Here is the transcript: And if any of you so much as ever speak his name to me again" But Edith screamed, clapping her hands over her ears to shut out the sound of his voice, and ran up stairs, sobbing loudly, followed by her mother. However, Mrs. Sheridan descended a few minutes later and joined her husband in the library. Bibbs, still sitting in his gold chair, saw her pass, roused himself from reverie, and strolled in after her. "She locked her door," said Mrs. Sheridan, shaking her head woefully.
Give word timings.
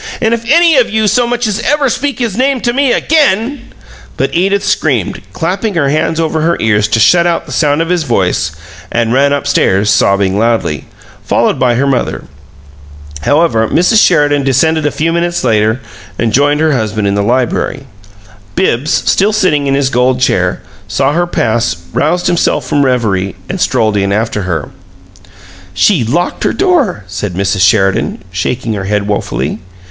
And 0.19 0.33
if 0.33 0.43
any 0.49 0.77
of 0.77 0.89
you 0.89 1.07
so 1.07 1.27
much 1.27 1.45
as 1.45 1.59
ever 1.59 1.87
speak 1.87 2.17
his 2.17 2.35
name 2.35 2.59
to 2.61 2.73
me 2.73 2.91
again" 2.91 3.71
But 4.17 4.33
Edith 4.33 4.63
screamed, 4.65 5.21
clapping 5.31 5.75
her 5.75 5.89
hands 5.89 6.19
over 6.19 6.41
her 6.41 6.57
ears 6.59 6.87
to 6.87 6.99
shut 6.99 7.27
out 7.27 7.45
the 7.45 7.51
sound 7.51 7.83
of 7.83 7.89
his 7.89 8.01
voice, 8.01 8.49
and 8.91 9.13
ran 9.13 9.31
up 9.31 9.45
stairs, 9.45 9.91
sobbing 9.91 10.39
loudly, 10.39 10.85
followed 11.23 11.59
by 11.59 11.75
her 11.75 11.85
mother. 11.85 12.23
However, 13.25 13.67
Mrs. 13.67 14.03
Sheridan 14.03 14.41
descended 14.43 14.87
a 14.87 14.91
few 14.91 15.13
minutes 15.13 15.43
later 15.43 15.81
and 16.17 16.33
joined 16.33 16.61
her 16.61 16.71
husband 16.75 17.07
in 17.07 17.13
the 17.13 17.21
library. 17.21 17.85
Bibbs, 18.55 18.89
still 18.91 19.31
sitting 19.31 19.67
in 19.67 19.75
his 19.75 19.91
gold 19.91 20.19
chair, 20.19 20.63
saw 20.87 21.13
her 21.13 21.27
pass, 21.27 21.75
roused 21.93 22.25
himself 22.25 22.65
from 22.65 22.83
reverie, 22.83 23.35
and 23.47 23.61
strolled 23.61 23.97
in 23.97 24.11
after 24.11 24.41
her. 24.41 24.71
"She 25.75 26.03
locked 26.03 26.43
her 26.43 26.53
door," 26.53 27.03
said 27.05 27.35
Mrs. 27.35 27.61
Sheridan, 27.61 28.23
shaking 28.31 28.73
her 28.73 28.85
head 28.85 29.05
woefully. 29.07 29.59